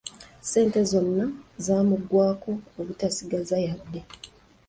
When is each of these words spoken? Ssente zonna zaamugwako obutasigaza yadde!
Ssente 0.43 0.79
zonna 0.91 1.25
zaamugwako 1.65 2.51
obutasigaza 2.79 3.55
yadde! 3.65 4.01